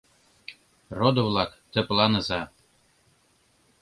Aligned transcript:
Родо-влак, 0.99 1.51
тыпланыза! 1.73 2.41